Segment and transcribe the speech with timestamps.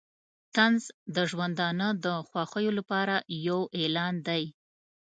[0.55, 0.83] طنز
[1.15, 3.15] د ژوندانه د خوښیو لپاره
[3.47, 4.43] یو اعلان دی.